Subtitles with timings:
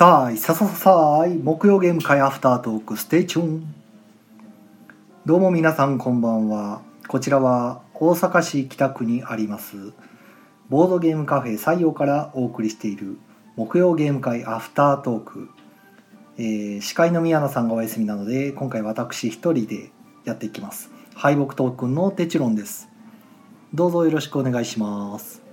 [0.00, 1.36] さあいささささい。
[1.36, 3.74] 木曜ゲーム会アフタートーク Stay tuned
[5.26, 6.80] どうも皆さんこんばんは。
[7.06, 9.92] こちらは大阪市北区にあります
[10.70, 13.18] ボードゲームカフェ採用からお送りしている
[13.56, 15.50] 木曜ゲーム会アフタートーク、
[16.38, 19.90] えー司会の宮野さんがお休みなので今回私一人で
[20.24, 20.90] やっていきます。
[21.14, 22.88] 敗北トークンのテチロンです。
[23.74, 25.49] どうぞよろしくお願いします。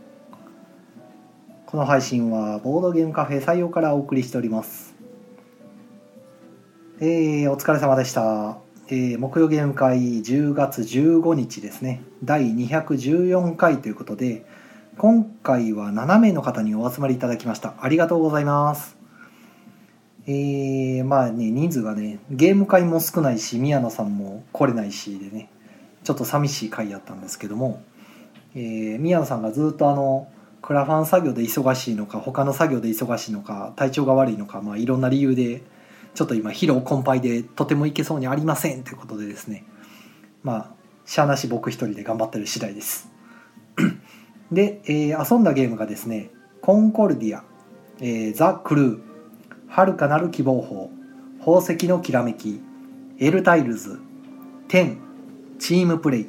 [1.78, 4.96] この配信はボードゲームカフェ採用からお送りしております。
[7.00, 12.02] えー、お疲れ様でした、えー木曜ゲーム会10月15日ですね。
[12.24, 14.44] 第214回ということで
[14.98, 17.76] 今回は7名の方にお集まりいただきました。
[17.80, 18.98] ありがとうございます。
[20.26, 25.52] えー、まあね人数がねゲーム会も少ないし宮野さんも来れないしでね
[26.04, 27.84] ちょっと寂しい回やったんですけども、
[28.56, 30.28] えー宮野さんがずっとあの
[30.62, 35.62] クラファン作業で忙しいのか他の作業で忙しいのか体調が悪いのか、まあ、いろんな理由で
[36.14, 39.66] ちょっと今疲労困憊でとてもいけそうにありませんということでですね。
[40.44, 40.70] まあ
[41.06, 43.10] しゃあなし僕一人で頑張ってる次第です。
[44.52, 47.44] で、えー遊んだゲームがですね「コンコルディア」
[48.02, 49.00] えーザ・クルー」
[49.70, 50.90] 「遥かなる希望法」
[51.40, 52.62] 「宝石のきらめき」
[53.20, 54.00] 「エルタイルズ」
[54.68, 54.98] 「テン」
[55.60, 56.28] 「チームプレイ」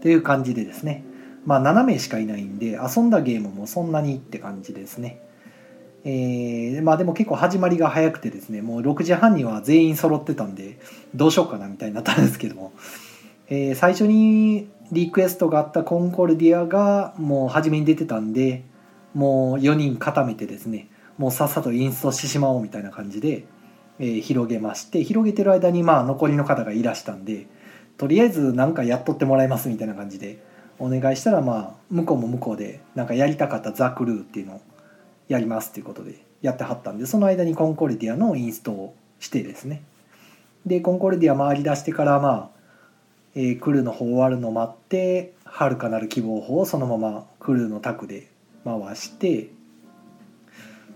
[0.00, 1.04] という感じでですね。
[1.46, 5.22] まあ7名しかいないんで遊んだゲームもそんなにって感じですね。
[6.04, 10.78] えーまあでも結構始まりが早くてですねもう6時半には全員揃ってたんで
[11.14, 12.72] どうしようかなみたいになったんですけども、
[13.48, 18.62] えー最初にリクエストがあったコンコルディアがもう初めに出てたんで
[19.14, 23.46] もう4人固めてですねもうさっさとインストしてしまおうみたいな感じで、
[23.98, 27.48] えー広げまして広げてる間にまあ残りの方がいらしたんで
[27.98, 30.38] とりあえず何かやっとってもらいますみたいな感じで
[30.78, 34.60] お願いしたらまあ向こうも向こうでなんかやりたかったザ・クルーっていうのを
[35.28, 39.82] やりますっていうことでやってはったんでその間にコンコルディアのインストをしてですね。
[40.66, 42.50] でコンコルディア回り出してからまあ、
[43.34, 48.28] えークルーの方終わるの待って遥かなる希望法をそのままクルーのタクで
[48.64, 49.50] 回して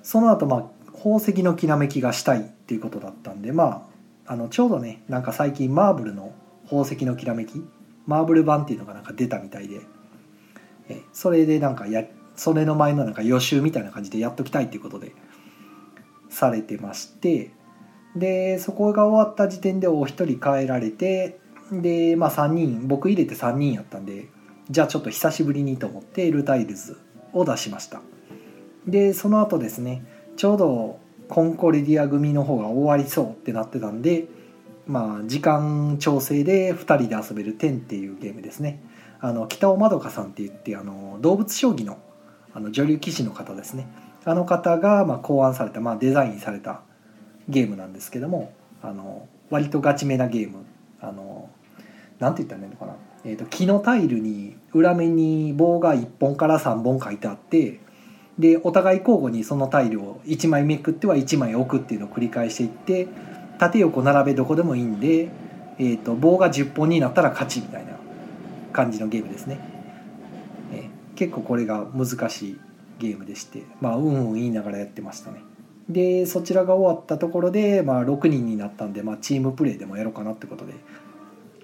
[0.03, 3.87] その後まあ宝石のきらめきがしたいっていうことだったんでま
[4.27, 6.33] ああのちょうどねなんか最近マーブルの
[6.65, 7.65] 宝石のきらめき
[8.11, 9.81] マーブル版っていうのがなんか出たみたいで。
[10.89, 12.05] えそれでなんかや
[12.35, 15.13] それの前のなんか予習みたいな感じでやっときたいっていうことで
[16.29, 17.53] されてまして。
[18.17, 21.39] でそこが終わった時点でお一人帰られて
[21.71, 24.29] でまあ3人僕入れて3人やったんで
[24.69, 26.99] じゃあちょっと久しぶりにと思ってルタイルズ
[27.33, 28.01] を出しました。
[28.87, 30.05] でその後ですね
[30.37, 30.99] ちょうど
[31.29, 34.27] コンコルディア組の方が終わりそうってなってたんで
[34.87, 38.83] まあ時間調整で2人で遊べる「10」っていうゲームですね。
[39.21, 41.99] あの北尾まどかさんって言ってあの動物将棋の
[42.53, 43.87] あの女流棋士の方ですね。
[44.25, 46.83] あの方がまあ考案された、まあ、デザインされた
[47.49, 48.53] ゲームなんですけども
[48.83, 50.65] あの割とガチめなゲーム。
[51.01, 51.49] あの
[52.19, 57.81] なんて言ったらいいのかな、えー、と木のタイルに裏面に棒が1本から3本書いてあって
[58.39, 63.09] でお互い交互にそのタイルを1枚めくっては1枚置くっていうのを繰り返していって
[63.61, 65.29] 縦横並べどこでもいいんで、
[65.79, 67.93] えー、と棒が10本になったら勝ちみたいな
[68.73, 69.61] 感じのゲームですね、
[70.73, 72.61] えー結構これが難しい
[72.99, 75.43] ゲームでしてまあうんうん言いながらやってましたね。
[75.91, 80.73] でそちらが終わったところで、まあ、6人になったんで、まあ、チームプレーでもやろうかなってことで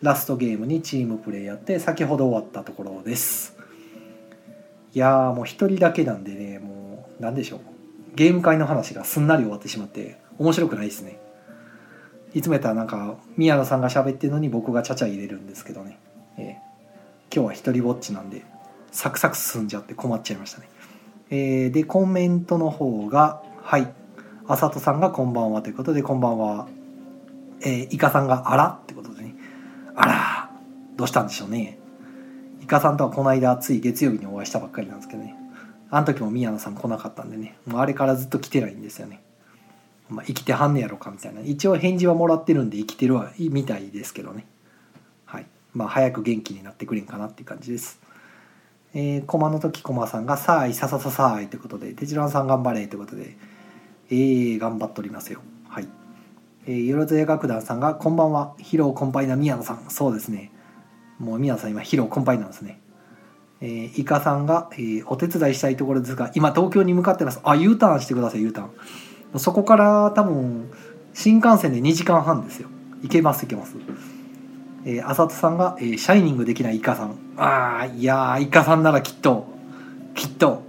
[0.02, 3.56] ラストゲームにチームプレーやって先ほど終わったところです。
[4.92, 7.60] いやーもう一人だけなんでねもう何でしょう。
[8.14, 11.18] ゲーム会の話がすんなり終わってしまって面白くないですね。
[12.36, 15.98] いつもやったらなんか宮野さんが喋ってるのに僕がちゃちゃ入れるんですけどね、
[16.36, 18.44] えー今日は一人ぼっちなんで
[18.92, 20.68] サクサク進んじゃって困っちゃいましたね。
[21.30, 23.92] えーでコメントの方がはい。
[24.46, 26.68] あさとさんがこんばんはということでこんばんは。
[27.62, 29.34] えーイカさんがあらってことでね。
[29.94, 30.50] あら
[30.96, 31.78] どうしたんでしょうね。
[32.62, 35.34] イカさんとはこの間つい月曜日にお会いしたばっかりなんですけどね。
[35.90, 37.56] あの時も宮野さん来なかったんでね。
[37.66, 39.20] もうあれからずっと来てないんですよね。
[40.08, 41.40] まあ、生きてはんねやろかみたいな。
[41.40, 44.46] 一応返事はもらってるんで生きてるわみたいですけどね。
[45.24, 45.46] はい。
[45.74, 48.00] まあ早く元気になってくれんかなっていう感じです。
[48.94, 53.36] えー、駒の時駒さんが「さあいささささあい」ということで「てちろんさん頑張れ」ということで
[54.08, 55.40] えー、頑張っておりますよ。
[55.68, 55.88] はい。
[56.66, 60.52] えー、よろずや楽団さんが「こんばんは疲労困憊な宮野さん」そうですね。
[61.18, 62.80] もう宮野さん今疲労困憊なんですね。
[63.60, 67.40] えー、イカさんが、えーお手伝いしたいところですが今東京に向かってます。
[67.42, 68.70] あ U ターンしてください U ターン。
[69.36, 70.70] そこから多分
[71.14, 72.68] 新幹線で2時間半ですよ。
[73.02, 73.76] 行けます行けます。
[74.84, 77.16] えー、あさとさんが、えーシャイニングできないイカさん。
[77.36, 79.48] ああいやーイカさんならきっと
[80.14, 80.62] きっと。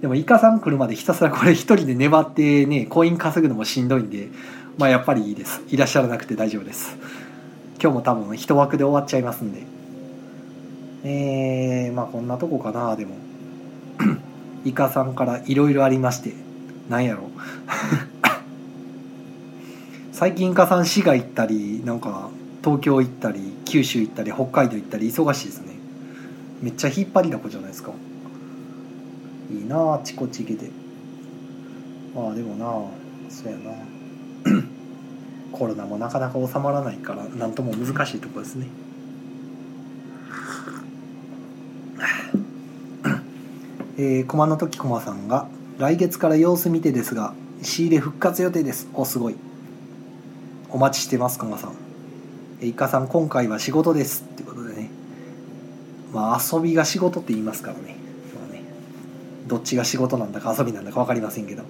[0.00, 4.28] でもイカさん来るまでひたすらこれ一人で粘ってねコイン稼ぐのもしんどいんで
[4.76, 5.62] まあやっぱりいいです。
[5.68, 6.96] いらっしゃらなくて大丈夫です。
[7.80, 9.62] 今日も多分一枠で終わっちゃいますんで。
[11.04, 13.14] えー、まあこんなとこかなでも。
[14.64, 16.47] イカさんからいろいろありまして。
[16.88, 17.30] なんやろ。
[20.12, 22.30] 最近イカさん滋賀行ったりなんか
[22.64, 25.74] 東京行ったり九州行ったり北海道行ったり忙しいですね。
[26.60, 27.92] めっちゃ引っ張りだこじゃないですか。
[29.52, 30.70] いいなあちこち行けて。
[32.14, 32.70] まあでもなあ
[33.30, 33.70] そうやな。
[35.52, 38.66] コロナもなかなか収まらないから何とも難しいとこですね。
[43.98, 45.46] えー、駒の時駒さんが
[45.78, 48.88] 来月から様子見てですが仕入れ復活予定です。
[48.94, 49.36] おすごい。
[50.70, 51.76] お待ちしてます駒さん。
[52.60, 54.24] えいかさん今回は仕事です。
[54.28, 54.90] ってことでね。
[56.12, 57.94] まあ遊びが仕事って言いますからね,、
[58.34, 58.62] まあね、
[59.46, 61.62] どっちが仕事なんだか遊びなんだか分かりませんけど。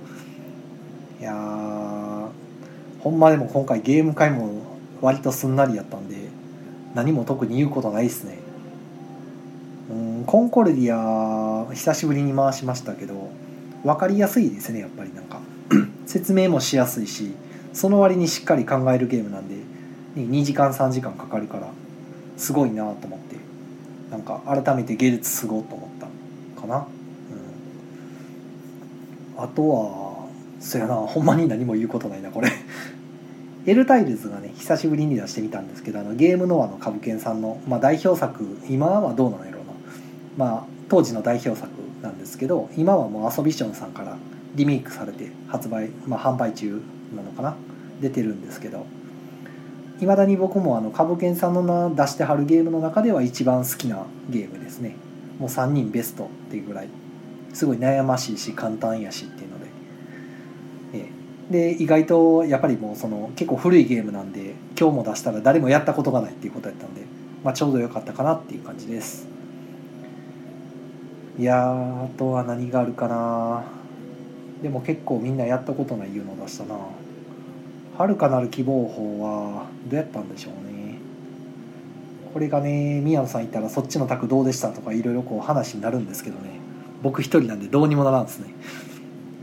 [1.21, 2.29] いや
[3.01, 4.63] ほんまでも今回ゲーム会も
[5.03, 6.17] 割とすんなりやったんで
[6.95, 8.39] 何も特に言うことないっすね。
[9.91, 13.31] うんコンコルディア久しぶりに回しましたけど
[13.85, 15.13] 分かりやすいですねやっぱり。
[15.15, 15.41] なんか
[16.07, 17.33] 説明もしやすいし
[17.73, 19.57] その割にしっかり考えるゲームなんで
[20.17, 21.69] 2時間3時間かかるから
[22.37, 23.37] すごいなと思って
[24.11, 26.87] なんか改めてゲルツすごと思ったかな、
[29.37, 30.29] うん、あとは
[30.61, 32.51] そやなほんまに何も言うことないなこれ。
[33.67, 39.73] エルタイルズがね久しぶりに出してみたんですけどあのゲームノアの株券さんの、まあ、代表作今はどうなのやろうな。
[40.39, 41.69] まあ当時の代表作
[42.03, 44.17] なんですけど今はもうアソビションさんから
[44.55, 46.81] リメイクされて発売、まあ、販売中
[47.15, 47.57] なのかな？
[48.01, 48.87] 出てるんですけど
[50.01, 54.95] いまだに僕もあの株券さんの出してはるゲームの中では一番好きなゲームですね。
[55.41, 56.89] もう3人ベストっていうぐらい
[57.53, 59.67] すごい悩ましいし簡単やしっていうので、
[60.95, 61.09] え。
[61.51, 67.03] で意外とやっぱりもうその結構古いゲームなんで今日も出したら誰もやったことがないっていうことやったんで、
[67.43, 69.27] まあ、ちょうど良かったかなっていう感じです。
[71.39, 73.63] いやあとは何があるかな。
[74.61, 76.77] でも結構みんなやったことないいうのを出したな。
[77.97, 80.99] 遥かなる希望法はどうやったんでしょうね。
[82.33, 86.59] これがね宮野さんいたらそっちの卓どうでしたとかいろいろこう話になるんですけどね。
[87.03, 88.55] 僕一人なんでどうにもならんですね。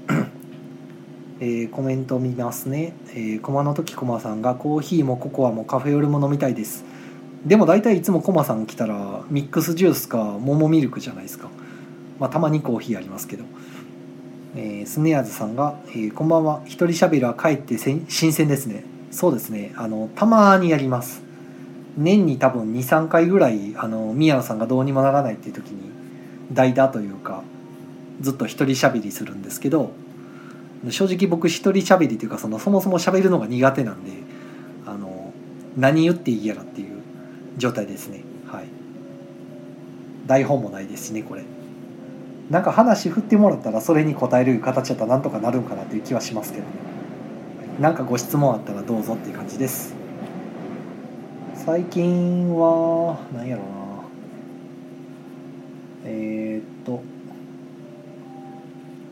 [1.39, 6.83] えー、コメント見ますね、えー、駒の時駒さんがコーヒーもココアもカフェよりも飲みたいです。
[7.45, 11.49] でも大体いつも駒さん来たらミックスジュースか桃ミルクじゃないですか。
[12.19, 13.43] まあたまにコーヒーありますけど。
[14.57, 16.61] えー、スネアーズさんが、えー、こんばんは。
[16.63, 18.85] 一人しゃべりはかえって新鮮ですね。
[19.11, 19.73] そうですね。
[19.75, 21.25] あのたまにやります。
[21.97, 25.89] 年に多分23回ぐらいあの宮野さんがどうにもならないっていう時に
[26.51, 27.41] 代打というか
[28.21, 29.91] ずっと一人しゃべりするんですけど
[30.89, 34.11] 正直僕一人しゃべりというかそのそもそもしゃべるのが苦手なんで
[34.85, 35.33] あの
[35.77, 37.01] 何言っていいやらっていう
[37.57, 38.23] 状態ですね。
[38.47, 38.65] はい。
[40.27, 41.43] 台本もないですしねこれ。
[42.49, 46.69] なんか話振ってもらったらそれに答える形だったらなんとかなるんかなっていう気はしますけどね。
[47.79, 49.95] なんかご質問あったらどうぞっていう感じです。
[51.55, 53.71] 最近は何やろうな。
[56.05, 57.01] えー、っと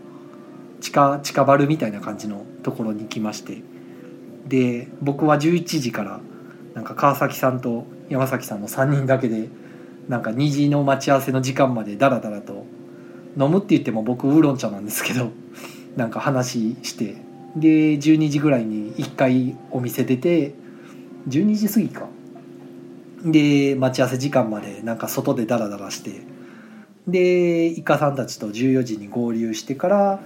[0.82, 3.64] 地下地下バルみたいな感じのところに来まして。
[4.48, 6.20] で僕は11時から
[6.76, 9.50] なんか川崎さんと山崎さんの3人だけで
[10.08, 12.68] なんか2時の待ち合わせの時間までダラダラと
[13.36, 15.32] 飲むって言っても僕ウーロン茶なんですけど
[15.96, 17.16] なんか話して。
[17.56, 20.54] で12時ぐらいに1回お店出て
[21.30, 22.10] 12時過ぎか。
[23.26, 26.22] で待ち合わせ時間までなんか外でダラダラして。
[27.08, 30.20] でイカさんたちと14時に合流してから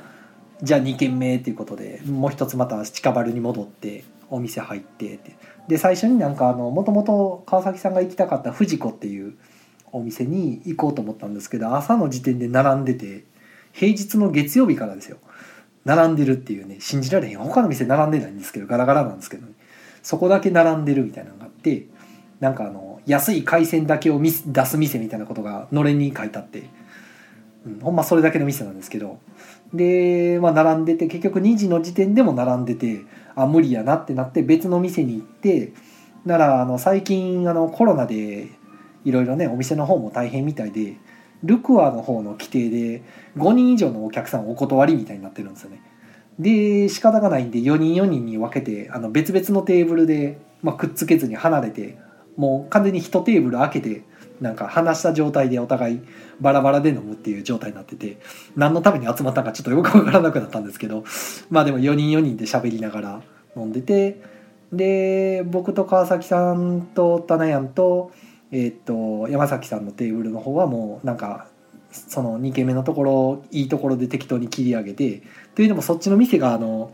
[0.63, 5.35] じゃあ2軒目っていうことでもう一つまた近バルに戻ってお店入ってって。
[5.67, 9.35] で最初になんかあのもともと川崎さんが行きたかった藤子っていう
[9.91, 13.25] お店に行こうと思ったんですけど朝の時点で並んでて
[13.71, 15.17] 平日の月曜日からですよ。
[15.85, 17.39] 並んでるっていうね信じられへん。
[17.39, 19.53] 他の店並んでないんですけどガラガラなんですけど、ね、
[20.01, 21.87] そこだけ並んでるみたいなのがあって
[22.39, 26.69] なんかあの安い海鮮だけを出す店みたいなことがのれんに書いてあって、
[27.65, 29.19] うん、ほんまそれだけの店なんですけど
[29.73, 33.01] で、まあ、並んでて結局2時の時点でも並んでて
[33.35, 35.73] あ無理やなってなって別の店に行って
[36.23, 38.47] ならあの最近あのコロナで
[39.05, 40.97] いろいろねお店の方も大変みたいで
[41.43, 43.01] ルクアの方の規定で
[43.37, 45.81] 5人以上のお客さんお断りみたいになってるんですよね。
[46.37, 51.97] で仕方がないんで4人4人に分けてあの別々のテーブルで、まあ、くっつけずに離れて
[52.37, 54.03] もう完全に1テーブル開けて
[54.41, 56.01] なんか話した状態でお互い
[56.39, 58.19] バラバラで飲むっていう状態になってて
[58.55, 61.03] 何のために集まったかちょっとよく分からなくなったんですけど
[61.49, 63.21] まあでも4人4人で喋りながら
[63.55, 64.21] 飲んでて
[64.71, 68.11] で僕と川崎さんとタナヤンと,、
[68.51, 71.47] え、っと山崎さんのテーブルの方はもうなんか
[71.91, 75.23] その2軒目のところいいところで適当に切り上げて
[75.55, 76.93] というのもそっちの店があの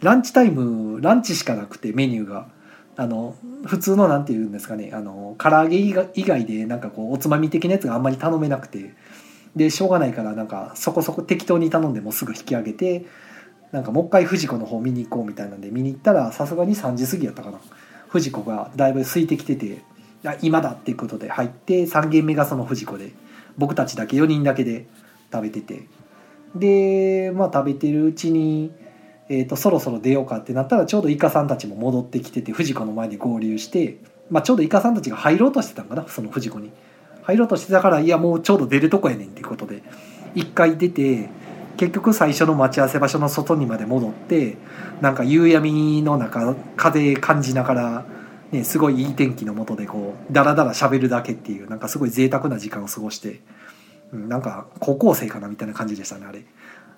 [0.00, 2.48] ランチタイムランチしかなくてメニューが。
[2.96, 3.34] あの
[3.64, 8.94] 普通のなんて言うんですかねあの唐揚げ以外でなんかこうおつまみ的なやつがあんまり頼めなくて
[9.56, 13.06] でしょうがないからなんかそこそこ適当に頼んでもすぐ引き上げて
[13.70, 17.58] なんかもう一回藤子の方見に行こうみたいなんで見に行ったらさすがに3時過ぎやったかな。
[18.08, 19.82] 藤子がだいぶ空いてきてて
[20.42, 23.12] 今だっていうことで入って3軒目がその藤子で
[23.56, 24.86] 僕たちだけ4人だけで
[25.32, 25.88] 食べてて。
[26.54, 28.72] でまあ食べてるうちに
[29.28, 33.96] えーと、そろそろ出ようかってなったらちょうどイカさんたちも戻ってきてて藤子の前で合流して、
[34.30, 36.70] まあ、ちょうどイカさんたちが入ろうとしてたんかなその藤子に
[37.22, 39.82] 入ろうとしてたからいやもうちょうど出るとこやねんっていうことで
[40.34, 41.30] 一回出て
[41.76, 44.56] 結局最初の待ち合わせ場所の外にまで戻って
[45.00, 48.04] なんか夕闇の中風感じながら、
[48.50, 53.40] ね、すごいいい天気のもとでこうダラダラ喋るだけっていうなんかすごい贅沢な時間を過ごして、
[54.12, 56.44] うん、なんか高校生かなみたいな感じでしたねあれ。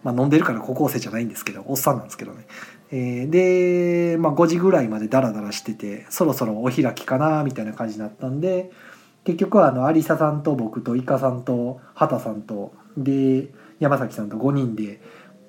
[0.04, 2.46] まあ、飲んでるから高校生じゃないんですけどおっさんなんですけどね、
[2.92, 8.70] えー、で、まあ、5時ぐらいまでダラダラしててそろそろお開きかなみたいな感じになったんで
[9.24, 13.48] 結局はあの有沙さんと僕とイカさんと畑さんとで
[13.80, 15.00] 山崎さんと5人で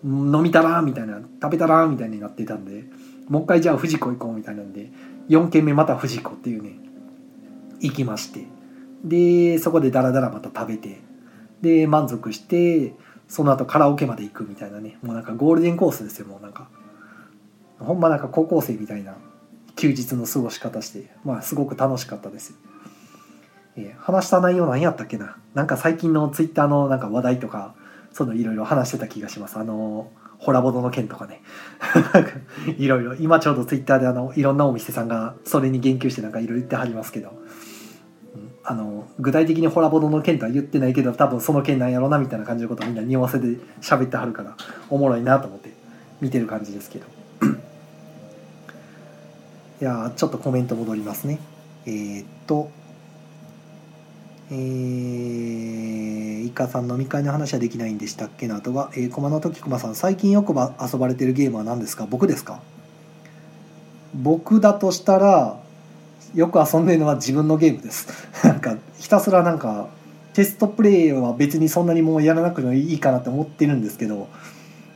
[0.03, 2.85] 飲みたらみたいな食べたらみたいになってたんで
[3.27, 4.89] もう一回じゃあ藤子行こうみたいなんで
[5.29, 6.77] 4軒目また藤子っていうね
[7.81, 8.45] 行きまして
[9.03, 11.01] でそこでダラダラまた食べて
[11.61, 12.93] で満足して
[13.27, 14.97] その後カラオケまで行くみたいなね。
[15.01, 16.67] もうなんかゴールデンコースですよもうなんか。
[17.79, 19.15] ほんまなんか高校生みたいな
[19.75, 22.53] 休日の過ごし方してまあすごく楽しかったです、
[23.75, 25.35] えー、話した内容何やったっけな？
[25.53, 27.75] なんか最近のツイッターのなんか話題とか
[28.13, 29.59] そのいろいろ話してた気がします。
[29.59, 31.41] あのホラボドの件とかね。
[32.77, 37.33] いろいろ今ちょうどツイッターであのいろんなお店さんがそれに言及してなんかいろいろ言ってはりますけど。
[38.67, 44.57] あの具体的にホラボドの件とは言ってないけど多分その件なんやろうなみたいな感じのことをみんな匂わせで喋ってはるから
[44.89, 45.69] おもろいなと思って
[46.19, 47.05] 見てる感じですけど。
[49.81, 51.37] いやちょっとコメント戻りますね。
[51.85, 52.71] えー、っと
[54.49, 62.07] えー、イカさん飲み会の話はできないんでしたっけなとは、えー、駒の時駒さん最近よく遊ばれてるゲームは何ですか？
[62.09, 62.61] 僕ですか？
[64.13, 65.59] 僕だとしたら
[66.35, 68.07] よく遊んでるのは自分のゲームです。
[68.43, 69.87] なんかひたすらなんか
[70.33, 74.27] テストプレイは別にそんなにもうやらなくてもいいかなって思ってるんですけど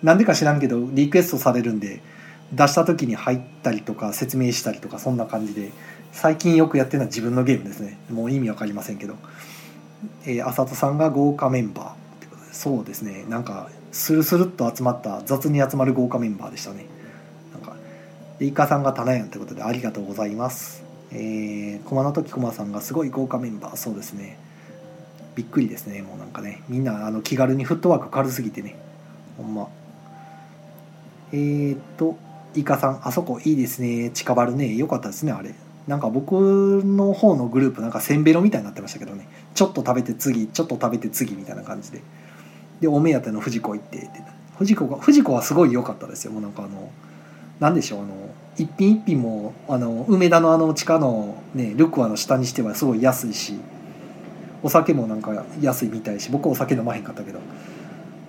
[0.04, 2.02] なんでか知らんけどリクエストされるんで
[2.52, 5.72] 出した時に入ったりとか説明したりとかそんな感じで
[6.12, 7.98] 最近よくやってるのは自分のゲームですね。
[8.12, 9.16] もう意味わかりませんけど、
[10.26, 12.54] えー、浅戸さんが豪華メンバーってことで。
[12.54, 13.26] そうですね。
[13.30, 16.86] なんかスルスルっと集まった雑に集まる豪華メンバーでしたね。
[17.54, 17.76] なんか
[18.40, 20.89] イカさんが棚やんってことでありがとうございます。
[21.12, 24.38] えー、駒の時駒さんがすごい豪華メンバーそうですね。
[25.36, 26.62] びっくりですねもうなんかね。
[26.70, 28.76] みんなあの気軽にフットワーク軽すぎてね。
[29.38, 29.68] ほんま。
[31.32, 32.18] えー、っと
[32.56, 34.12] イカさんあそこいいですね。
[34.12, 34.76] 近場るね。
[34.76, 35.54] よかったですねあれ。
[35.88, 39.28] なんか僕の方のグループなんかせんべろみたいになってましたけどね。
[39.56, 42.02] ちょっと食べて次ちょっと食べて次みたいな感じで。
[42.82, 44.10] でお目当ての藤子行ってって。
[44.58, 46.32] 藤子が藤子はすごい良かったですよ。
[46.32, 46.92] もうなんかあの
[47.60, 48.14] なんでしょうあの
[48.64, 53.60] 一品一品もあの梅田のあの地下のねルクアの下にしてはすごい安いし
[54.62, 57.40] お酒もなんか安いみたいし僕お酒飲まへんかったけど、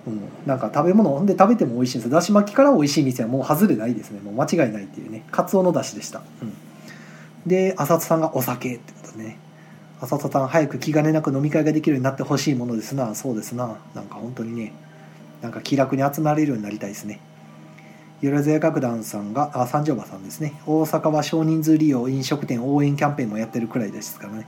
[0.07, 4.21] うん、なんか食べ物ほんで食べても美味しいんですだし巻きから美味しい店はもう外れないですね。
[4.21, 5.23] もう間違いないっていうね。
[5.31, 6.53] カツオのだしでした、うん、
[7.45, 9.37] で浅田さんがお酒ってことね。
[9.99, 13.13] 浅田さん早く気兼ねなく飲み会ができるようになってほしいものですな。
[13.13, 13.77] そうですな。
[13.93, 14.73] なんか本当にね
[15.41, 17.19] なんか気楽に集まれるようになりたいですね。
[18.21, 20.61] よろずや楽団さんがあ三条馬さんですね。
[20.67, 24.47] 大阪は少人数利用飲食店応援キャンペーンもやってるくらいですからね。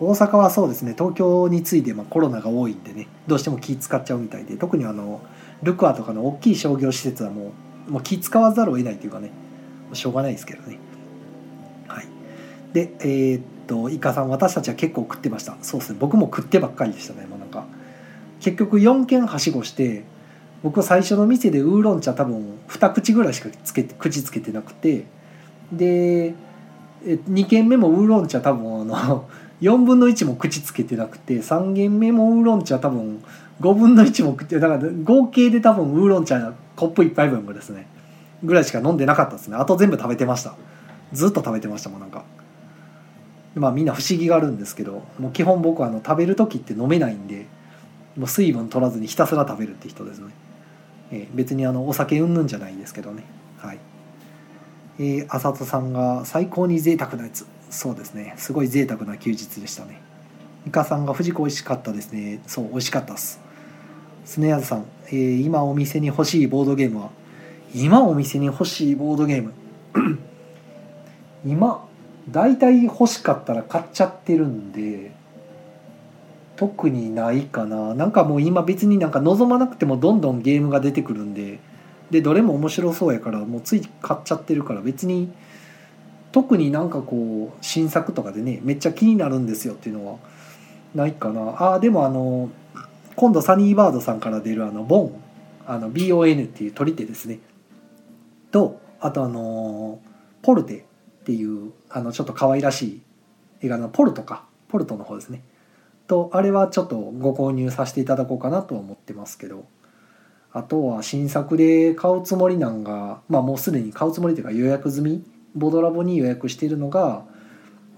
[0.00, 0.94] 大阪はそうですね。
[0.96, 5.20] 東京についてまコロナが多いんでねどうしても気使っちゃうみたいで特にあの
[5.62, 7.52] ルクアとかの大きい商業施設はも
[7.88, 9.30] うもう気使わざるを得ないというかね
[9.92, 10.78] しょうがないですけどね。
[11.88, 12.06] はい。
[12.72, 15.58] でえー、っとイカさん私たちは結構食ってました。
[15.60, 15.98] そうですね。
[16.00, 17.26] 僕も食ってばっかりでしたね。
[17.26, 17.66] もうなんか
[18.40, 20.04] 結局4軒はしごして
[20.62, 25.04] 僕最初の店でウーロン茶多分2口ぐらいしかつけ口つけてなくて
[25.72, 26.34] で
[27.04, 29.28] 2軒目もウーロン茶多分あの
[29.60, 33.22] 4分の1も口つけてなくて3軒目もウーロン茶多分
[33.60, 37.86] 5分の1も食ってだから合計で多分ウーロン茶コップ1杯分ぐらいですね。
[38.42, 39.56] ぐらいしか飲んでなかったですね。
[39.56, 40.54] あと全部食べてました。
[41.12, 42.24] ずっと食べてましたもんなんか。
[43.54, 47.46] まあみんな不思議があるんですけどもう基本僕はあの食べる時って飲めないんで
[48.16, 50.28] もう水分取らずにひたすら食べるって人ですね。
[51.12, 53.24] えー、別にあのお酒うんぬんじゃないですけどね。
[53.58, 53.78] はい。
[54.98, 57.46] えー、浅田さんが最高に贅沢なやつ。
[57.70, 58.34] そうですね。
[58.36, 60.00] すごい贅沢な休日でしたね。
[60.66, 62.40] イカさんが藤子美味しかったですね。
[62.46, 63.40] そう美味しかったっす。
[64.24, 67.10] スネアズさん、えー、今お店に欲しいボードゲームは？
[67.74, 69.52] 今お店に欲しいボードゲーム。
[71.46, 71.88] 今
[72.30, 75.12] 大体欲しかったら買っちゃってるんで
[76.60, 77.94] 特にないかな。
[77.94, 81.58] なんかもう今別になんか望まなくてもどんどんゲームが出てくるんで。
[82.10, 84.82] でどれも面白そうやからもうつい買っちゃってるから。
[84.82, 85.32] 別に
[86.32, 90.18] 特になんかこう新作とかでねめっちゃ気になるんですよっていうのは。
[90.94, 91.76] ないかな。
[91.76, 92.50] あでもあの
[93.16, 95.12] 今度サニーバードさんから出るあのボン。
[95.66, 97.38] あの BON っていう取り手ですね。
[98.50, 99.98] とあとあの
[100.42, 100.84] ポルテ
[101.20, 103.02] っていうあのちょっと可愛らしい
[103.62, 104.44] 映画のポルトか。
[104.68, 105.42] ポルトの方ですね。
[106.10, 109.64] とあれはちょっとご購入させていただこうかなとは思ってますけど。
[110.52, 117.22] あとは新作で買うつもりなんがまあもうすでに買うつもりというか予約済みボドラボに予約しているのが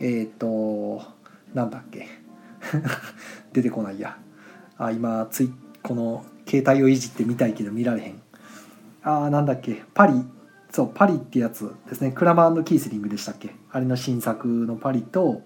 [0.00, 1.02] えっ、ー、と
[1.54, 2.06] なんだっけ。
[3.52, 4.18] 出てこないや。
[4.76, 8.20] あ今ついこの携帯をいじって見たいけど見られへん。
[9.02, 9.82] あーなんだっけ。
[9.94, 10.22] パリ
[10.70, 12.12] そうパリってやつですね。
[12.12, 13.54] クラマーキースリングでしたっけ。
[13.70, 15.42] あれの新作のパリと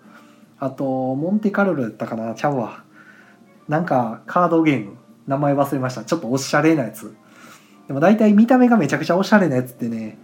[0.58, 2.84] あとモンテカルロやったかなちゃうわ。
[3.68, 4.96] なんかカードゲーム。
[5.26, 6.04] 名前忘れました。
[6.04, 7.14] ちょっとおしゃれなやつ。
[7.88, 10.18] でも大体見た目がめちゃくちゃおしゃれなやつってね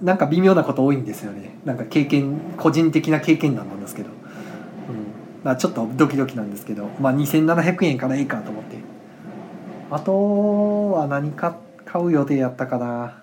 [0.00, 1.58] なんか微妙なこと多いんですよね。
[1.64, 4.14] なんか経験個人的な経験談なんですけど、うん。
[5.42, 8.76] まあ、ちょっとドキドキなんですけど、まあ、2700円からいいかと思って。
[9.90, 13.22] あとは何か買う予定やったかな。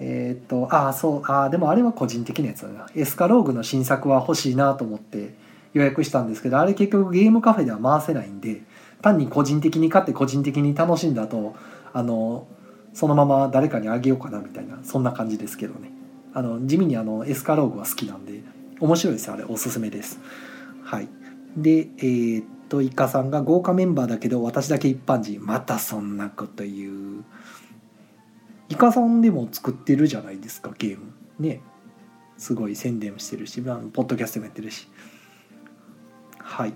[0.00, 2.86] えっ、とああそうあでもあれは個人的なやつだな。
[2.94, 5.34] エスカローグの新作は欲しいなと思って
[5.72, 8.62] 予約したんですけどあれ結局ゲームカフェでは回せないんで
[9.02, 11.54] 単に個人的に買って個人的に楽しんだと
[11.92, 12.46] あの
[12.94, 15.90] そのまま誰かにあげようかなみたいなそんな感じですけどね。
[16.32, 18.40] あの地味にあのエスカローグは好きなんで
[18.80, 19.44] 面白いですあれ。
[19.44, 20.18] おすすめです。
[20.82, 21.08] はい。
[21.56, 25.44] でえー、っとイカさんが豪華メンバーだけど私だけ一般人。
[25.44, 27.24] またそんなこと言う。
[28.68, 31.12] イカさんでも作ってるじゃないですかゲーム。
[31.38, 31.60] ね。
[32.36, 34.88] すごい宣伝してるしポッドキャストもやってるし。
[36.38, 36.74] はい。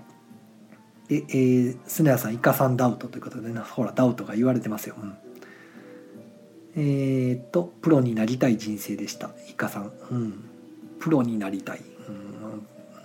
[1.07, 5.17] で、えー、スネアさんイカさんダウトということでねほらダウトが言われてますよ、うん、
[6.75, 9.91] えー、っとプロになりたい人生でしたイカさん。
[10.11, 10.45] うん。
[10.99, 11.81] プロになりたい、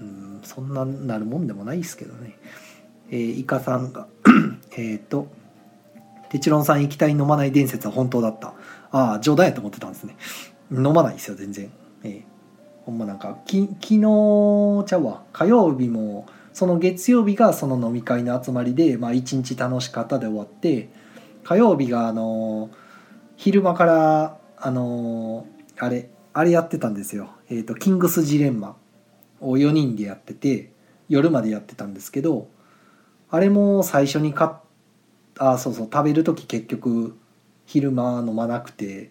[0.01, 2.37] うん、うん、そんななるもんでもないですけどね。
[3.11, 4.07] えー、イカさんが
[4.77, 5.29] えっと
[6.31, 8.55] テチロンさん液体飲まない伝説は本当だった。
[8.95, 10.17] ああ冗談やと思ってたんですね。
[10.71, 11.69] 飲まないですよ全然。
[12.05, 12.25] ええ。
[12.87, 15.25] ほんまなんかき昨日ちゃうわ。
[15.33, 20.91] 火曜日もその月曜日がその飲み会の集まりでまあ一日楽しかったで終わって
[21.43, 22.71] 火曜日があの
[23.37, 25.45] 昼間からあの
[25.77, 27.31] あれあれやってたんですよ。
[27.51, 28.77] えっ、ー、とキングスジレンマ
[29.41, 30.71] を4人でやってて
[31.09, 32.47] 夜までやってたんですけど
[33.29, 34.51] あれも最初に買っ
[35.39, 37.17] あそうそう食べる時結局
[37.67, 39.11] 昼間飲まなくて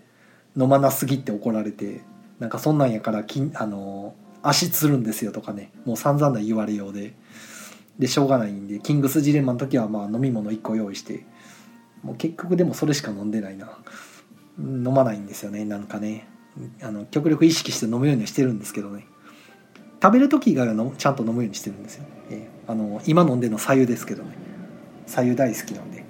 [0.57, 2.01] 飲まなすぎって怒られて
[2.39, 5.71] なんかそんなんやからきあの足つるんですよとかね。
[5.85, 7.13] もう散々な言われようで。
[7.97, 11.25] でしょうがないんでキングスジレンマの時はまあ飲み物1個用意して。
[12.03, 13.77] もう結局でもそれしか飲んでないな。
[14.59, 16.27] 飲まないんですよねなんかね。
[16.81, 19.05] あの極力意識して飲むようにはしてるんですけどね。
[20.01, 24.35] 食べる時以外はのちゃんと飲むようにしてるんですよ、えー、あの今飲んでるの左右ですけどね。
[25.07, 26.03] 左右大好きなんで。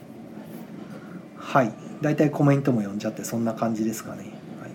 [1.38, 1.83] はい。
[2.04, 4.26] 大体コメントも読んじゃってそんな感じですかね、
[4.62, 4.72] はい、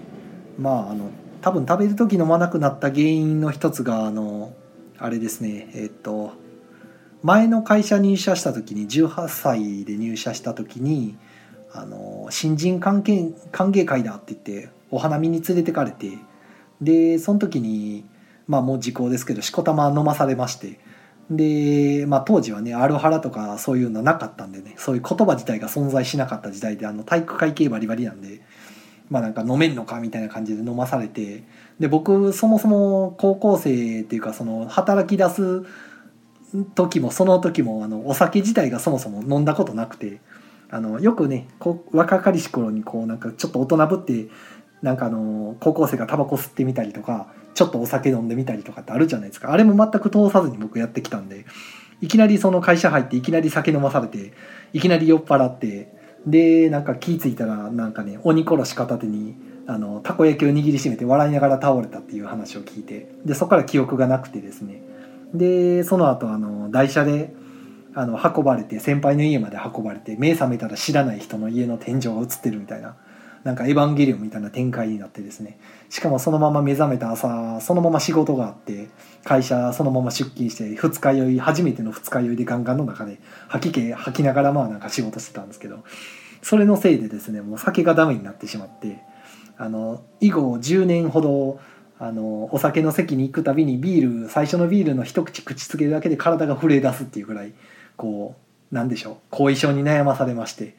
[0.58, 1.10] まああの
[1.40, 4.52] 多分食べる時飲まなくなった原因の一つがあの
[4.98, 5.70] あれですね。
[5.74, 6.32] えっと
[7.22, 11.16] 前の会社入社した時に18歳で入社した時に
[11.72, 16.18] あの新人歓迎歓迎会だって言ってお花見に連れてかれて
[16.80, 18.04] でその時に
[18.46, 20.78] まあもう時効ですけどしこたま飲まされまして
[21.30, 28.40] で、まあ、当時はねアルハラとかそういうのなかったんでねそういう言葉自体が存在しなかった時代であの体育会系バリバリなんで。
[29.10, 31.42] まあなんか飲めんのかみたいな感じで飲まされて
[31.80, 35.64] で僕そもそも高校生っていうかその働き出す
[36.74, 40.20] 時もその時もあのお酒自体がそもそも飲んだことなくて
[40.70, 44.28] あのよくねこ若かりし頃にこうなんかちょっと大人ぶって
[44.82, 49.52] なんかあの高校生がタバコ吸ってみたりとかちょっとお酒飲んでみたりとかってあるじゃないですか。
[49.52, 51.44] あれも全く通さずに僕やってきたんで
[52.00, 54.32] いきなりその会社入っていきなり酒飲まされて
[54.72, 55.92] いきなり酔っ払って
[56.26, 59.36] でなんか気付いたらなんかね鬼殺し片手に
[59.66, 64.82] あのたこ焼きを握りしめて笑いながら倒れたっていう話を聞いてでそこから記憶がなくてですね。
[65.34, 67.34] でその後あの台車で
[67.94, 72.96] あの運ばれて先輩の家まで運ばれて目覚めたら知らない人の家の天井が映ってるみたいな。
[73.48, 75.58] なんかエヴァンゲリオンみたいな展開になってですね。
[75.88, 78.88] しかもそのまま目覚めた朝そのまま仕事があって
[79.24, 85.82] 会社そのまま出勤して二日酔い初めての二日酔いでガンガンの中で吐き気吐きながらまあなんか仕事してたんですけど
[86.42, 88.98] それのせいでですねもう酒がダメになってしまって
[89.56, 91.58] あの以後10年ほど
[91.98, 97.54] あのお酒の席に行くたびにビール最初のビールの一口口つけるだけで体が震え出すっていうぐらい
[97.96, 98.36] こ
[98.70, 100.76] うなんでしょう後遺症に悩まされまして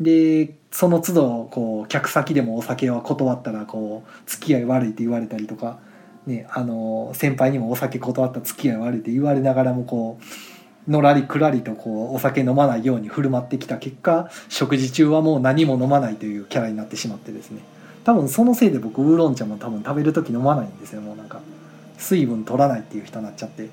[0.00, 5.78] でその都度こう客先でもお酒は断ったらこう付き合い悪いって言われたりとか、
[6.26, 17.60] ね、あの先輩にもお酒断った付き合い悪いって言われながらもこうのらりくらりとこうお酒飲まないように振る舞ってきた結果食事中はもう何も飲まないというキャラになってしまってですね。
[18.04, 21.02] 多分そのせいで僕ウーロン茶も多分食べる時飲まないんですよ。
[21.02, 21.40] もうなんか
[21.98, 23.68] 水分取らないっていう人になっちゃって。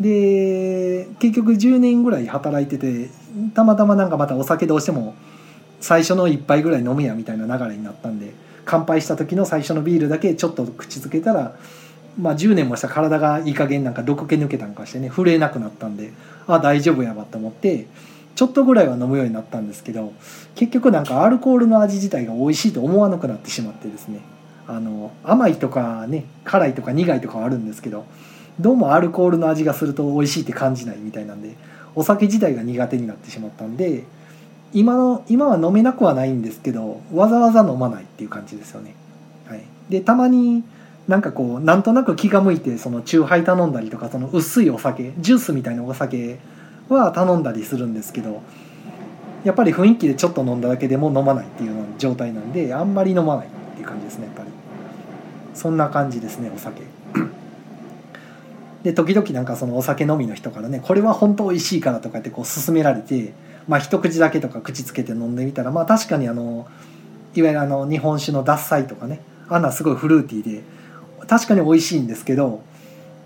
[0.00, 3.10] で結局10年ぐらい働いてて
[3.52, 5.14] たまたまなんかまたお酒どうしても
[5.80, 8.32] 最初の1杯ぐらい飲むやみたいな流れになったんで
[8.64, 11.56] 乾杯した時の最初のビールだけちょっと口つけたら、
[12.18, 16.12] まあ、10年もした体がいい加減なんか毒気抜けたんかしてね震えなくなったんで
[16.46, 17.86] あ大丈夫やわと思って
[18.36, 20.12] ちょっとぐらいは飲むようになったんですけど
[20.54, 24.20] 結局なんかアルコールの味自体が美味しいと思わなくなってしまってですね
[24.66, 28.06] あの甘いとかね辛いとか苦いとかあるんですけど
[28.60, 31.56] どうもアルコールの味がすると美味しいって感じないみたいなんで
[31.94, 34.04] お酒自体が苦手になってしまったんで
[34.72, 38.94] 今の今は飲めなくはないんですけどわざわざ飲まないっていう感じですよね。
[39.46, 40.62] はい、でたまに
[41.08, 46.38] なんかこうなんとなく気が向いてそのチューハイ頼んだりとかその薄いお酒ジュースみたいなお酒
[46.88, 48.42] は頼んだりするんですけど
[49.44, 54.50] やっぱり雰囲気でちょっと飲んだだけでも飲まないっていうような状態なんであんまり飲まないっていう感じですねやっぱり。
[55.54, 56.82] そんな感じですねお酒。
[58.82, 63.34] で時々なんかそのお酒飲みの人からねこれは本当美味しいからとかってこう勧められて
[63.70, 66.66] まあ、一口だけとか口つけて飲んでみたらまあ確かにあの
[67.36, 70.62] いわゆるあの日本酒の獺祭とかねあんなすごいフルーティーで
[71.28, 72.64] 確かに美味しいんですけど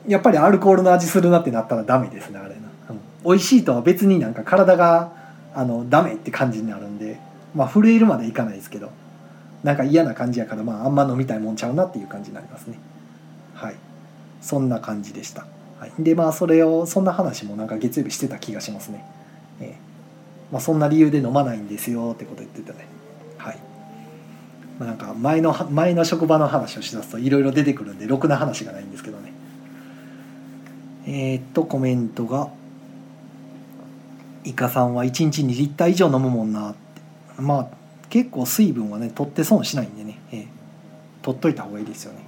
[0.07, 5.13] やっぱりアルコールの味するなってなったらダメですねあれな、うん、美味しいとは別になんか体が
[5.55, 7.19] あのダメって感じになるんで
[7.55, 8.91] まあ震えるまでいかないですけど
[9.63, 12.79] なんか嫌な感じやからまああんま飲みたいもんちゃうなっていう感じになりますね。
[13.55, 13.77] はい。
[14.43, 15.47] そんな感じでした、
[15.81, 19.03] はい、でまあそれをそんな話もなんか月曜日してた気がしますね。
[20.55, 22.87] まあ、そんな理由で飲まないんですよってこと言ってたね。
[23.39, 23.59] はい、
[24.79, 29.33] まあ、なんか前の前の職場の話をしだすといろいろ出てくるんでろくな話がないんですけどね。
[31.07, 32.51] えー、っとコメントが
[34.45, 37.43] 「イカさんは1日2リッター以上飲むもんな」って。
[37.43, 37.67] まあ
[38.09, 40.47] 結構水分はね取って損しないんでね、えー、
[41.23, 42.21] 取っといた方がいいですよね。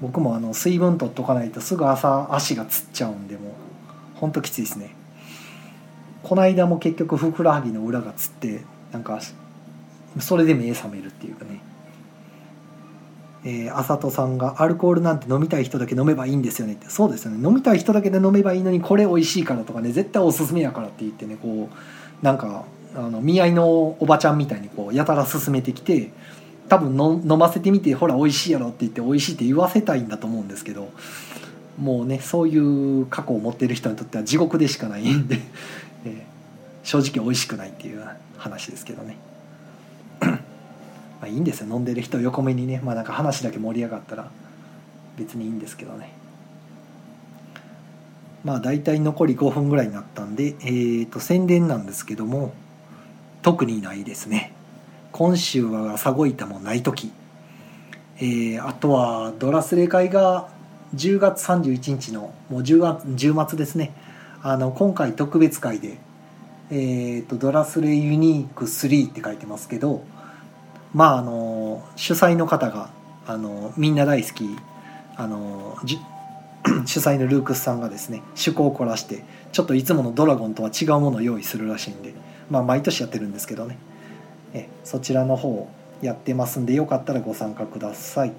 [0.00, 4.98] 僕もあの水分取っとかないとすぐ朝足がつっちゃうんでもうほんときついですね。
[6.22, 9.20] この間も結局ふくらはぎの裏がつってなんか
[10.18, 11.60] それで目覚めるっていうかね。
[13.42, 16.90] えー、あさとさんが「アルコールなんて飲みたい人だけ飲めばいいんですよね」って。
[16.90, 17.46] そうですよね。
[17.46, 26.10] 飲みたい人だけで飲めばいいのにこれ美味しいからとかね絶対おすすめやからって言ってねこうなんかあの見合いのおばちゃんみたいにこうやたら勧めてきて
[26.68, 30.88] 多分の飲ませてみてほら美味しいやろって言って美味しいって言わせたいんだと思うんですけど
[31.78, 35.38] もうねそういう過去を持ってる人にとっては地獄でしかないんで、
[36.90, 38.04] 正直美味しくないっていう
[38.36, 39.16] 話ですけどね。
[40.20, 40.38] ま
[41.22, 41.68] あいいんですよ。
[41.72, 44.28] 飲んでる人を横目にねまあなんか話だけ盛り上がったら
[45.16, 46.12] 別にいいんですけどね。
[48.42, 52.54] まあ大体残り5分ぐらいになったんでえー、と宣伝なんですけども
[53.42, 54.52] 特にないですね。
[55.12, 57.12] 今週は朝ごいたもない時。
[58.16, 60.48] えー、あとはドラスレ会が
[60.96, 63.92] 10月31日のもう10月10月ですね。
[64.42, 65.98] あの今回特別会で、
[66.70, 70.04] えーと、ドラスレユニーク3って書いてますけど
[70.94, 72.90] まああの主催の方が
[73.26, 74.56] あのみんな大好き
[75.16, 75.76] あの
[76.86, 82.14] 主催のルークスさんがですね趣向を凝らしてちょっといつものドラゴンとは違うものを用意するらしいんで
[82.50, 83.78] まあ毎年やってるんですけどね。
[84.52, 85.68] えそちらの方
[86.02, 88.32] やってますんでよかったらご参加ください。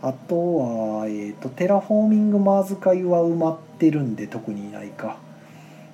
[0.00, 5.16] あとは、えーと、テラフォーミングマーズ会は埋まってるんで特にいないか。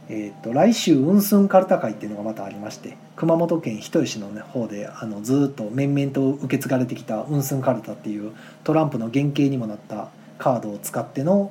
[0.09, 8.33] えーと、来週ウンスンカルタ会っていうのがまたありまして熊本県人吉の、方であのずっと面々と受け継がれてきたウンスンカルタっていう
[8.65, 11.51] トランプの原型にもなったカードを使っての、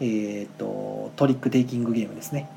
[0.00, 2.48] えーと、トリックテイキングゲームですね。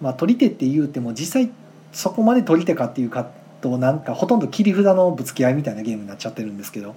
[0.00, 1.50] まあ、取り手って言うても実際
[1.92, 6.96] そこまで取り手かっていうかとなんかほとんど切り札のぶつけ合いみたいなゲームになっちゃってるんですけど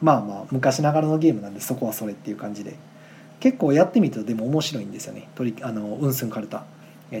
[0.00, 2.74] まあまあ昔ながらのゲームなんでそこはそれっていう感じで
[3.38, 6.64] 結構やってみるとでも面白いんですよねトリあのウンスンカルタ。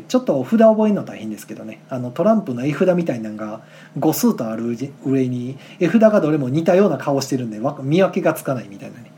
[0.06, 1.82] ちょっとお札覚えるの大変ですけどね。
[1.88, 3.60] あのトランプの絵札みたいなのが
[3.98, 9.10] 5数とある上に絵札がどれも似たような顔してるんで見分けがつかないみたいなね。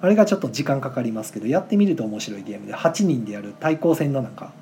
[0.00, 4.52] あれがちょっと時間かかりますけどやってみると面白いゲームで8人でやる対抗戦のなんか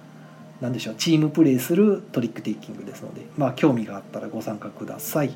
[0.61, 5.35] なんでしょうチームプレーするトリックテイキングですのでまあ興味があったらご参加ください。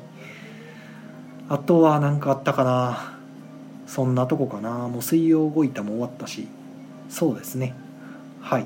[1.49, 3.17] あとは何かあったかな。
[3.87, 4.87] そんなとこかな。
[4.87, 6.47] もう水曜動いたも終わったし。
[7.09, 7.75] そうですね。
[8.41, 8.65] はい。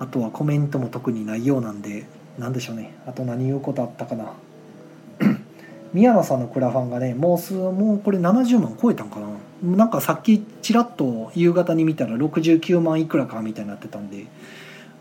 [0.00, 2.06] あとはコメントも特にないようなんで
[2.38, 2.94] 何でしょうね。
[3.06, 4.32] あと何言うことあったかな。
[5.92, 9.26] 宮野さんのクラファンがねもうすもうこれ70万超えたんかな。
[9.62, 14.26] なんかさっきちらっと夕方に見たら69万いくらかみたいになってたんで、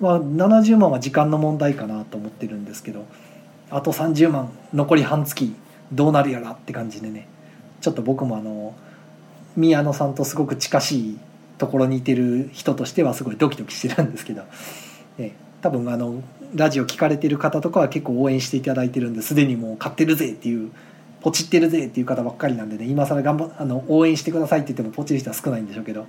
[0.02, 3.06] まあ、70万は時間の問題かなと思ってるんですけど
[3.70, 5.56] あと30万残り半月
[5.94, 7.28] どうなるやらって感じでね。
[7.82, 8.74] ちょっと僕もあの
[9.56, 11.20] 宮野さんとすごく近しい
[11.60, 14.42] ところにいてる人としてはすごいドキドキしてるんですけど。
[15.17, 16.21] ね、多分あの
[16.56, 20.71] ラジオ聞かれてる方とかは結構応援していただいてるんですでにもう買ってるぜっていう
[21.21, 26.06] ポチってるぜっていう方ばっかりなんでね今更頑張あの応援してくださいって言ってもポチる人は少ないんでしょうけど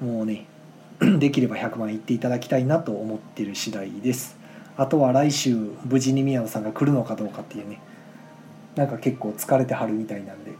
[0.00, 0.46] もうね
[1.18, 4.36] できれば100万いっていただきたいなと思ってる次第です。
[4.76, 7.80] あとは来週無事に宮野さんが来るのかどうかっていうね
[8.76, 10.52] なんか結構疲れてはるみたいなんで、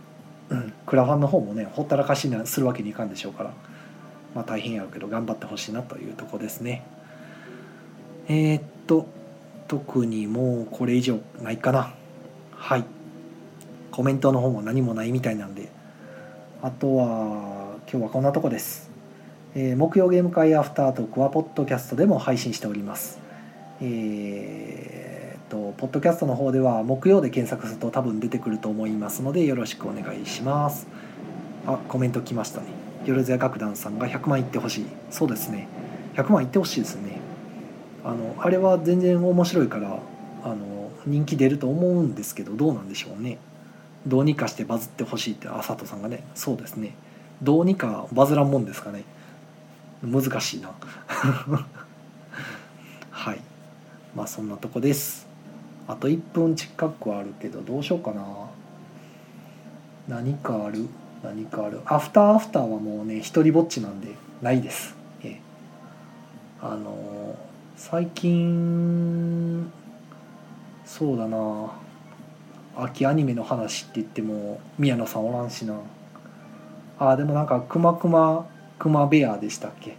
[0.51, 3.53] うん、クラファンの方もねほったらかしにするわけにいかんでしょうから
[4.35, 6.85] まあ大変やろうけど頑張ってほしいなというとこですね。
[8.29, 9.07] えー、っと
[9.69, 11.95] 特にもうこれ以上ないかな。
[12.53, 12.85] はい。
[13.91, 15.71] コメントの方も何もないみたいなんで。
[16.61, 18.91] あとは今日はこんなとこです、
[19.55, 23.19] えー、木曜ゲーム会アフタートークはポッドキャストでも配信しております。
[23.81, 30.87] えー、とポッドキャストの方では木曜で検索すると多分出てくると思いますのでよろしくお願いします。
[31.67, 32.67] あコメント来ましたね。
[33.07, 34.87] よろずや楽団さんが100万いってほしい。
[35.11, 35.69] そうですね。
[36.17, 37.28] 100万いってほしいですね。
[38.09, 39.99] あのあれは全然面白いから
[40.43, 43.37] あの人気出ると思うんですけどどうなんでしょうね。
[44.07, 46.25] どうにかしてバズってほしいってあ佐藤さんがね。
[46.35, 46.95] そうですね。
[47.43, 49.05] どうにかバズらんもんですかね。
[50.03, 50.71] 難しいな。
[53.11, 53.41] はい。
[54.17, 55.29] まあそんなとこです。
[55.87, 58.25] あと1分近くあるけどどうしようかな。
[60.09, 60.89] 何かある？
[61.23, 61.83] 何かある？
[61.85, 64.09] アフターアフターはもうね一人ぼっちなんで
[64.41, 64.97] ないです。
[65.23, 65.39] え。
[66.63, 67.18] あのー
[67.81, 69.71] 最近
[70.85, 71.73] そうだな。
[72.77, 75.75] 秋アニメの話って言っても宮野さんおらんしな。
[76.99, 78.47] あでもなんか「くまくま
[78.81, 79.97] くまベア」でしたっけ？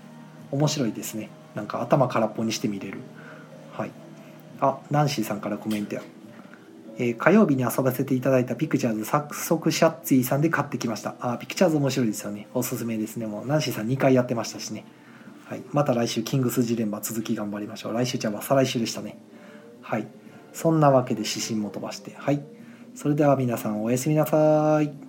[0.52, 1.30] 面白いですね。
[1.56, 3.00] なんか頭空っぽにして見れる。
[3.72, 3.92] はい。
[4.60, 6.02] あナンシーさんからコメントや、
[6.98, 11.16] えー、火曜日に遊ばせていただいたピクチャーズ早速シャッツィさんで買ってきました。
[11.22, 12.48] あピクチャーズ面白いですよね。
[12.54, 13.26] おすすめですね。
[13.26, 14.84] もうナンシーさん2回やってましたしね。
[15.50, 17.94] はい、また来週キングスジレンマ続き頑張りましょう。
[17.96, 19.18] 来週じゃあ再来週でしたね。
[19.82, 20.06] はい。
[20.54, 22.14] そんなわけで指針も飛ばして。
[22.16, 22.44] はい。
[22.94, 25.09] それでは皆さんおやすみなさい。